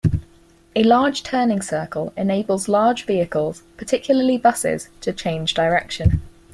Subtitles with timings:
[0.75, 6.23] A large turning circle enables large vehicles, particularly buses, to change direction.